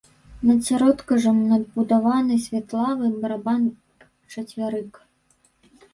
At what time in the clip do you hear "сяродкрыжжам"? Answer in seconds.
0.67-1.37